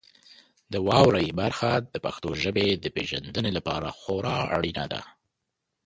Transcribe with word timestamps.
د 0.71 0.75
واورئ 0.87 1.27
برخه 1.41 1.71
د 1.93 1.95
پښتو 2.05 2.29
ژبې 2.43 2.67
د 2.83 2.85
پیژندنې 2.95 3.51
لپاره 3.57 3.87
خورا 3.99 4.37
اړینه 4.57 4.85
ده. 4.93 5.01